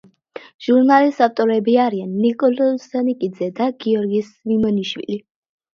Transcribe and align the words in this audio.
ჟურნალის 0.67 1.19
ავტორები 1.25 1.77
არიან 1.85 2.17
ნიკოლოზ 2.25 2.89
სანიკიძე 2.89 3.53
და 3.61 3.71
გიორგი 3.87 4.27
სვიმონიშვილი. 4.33 5.25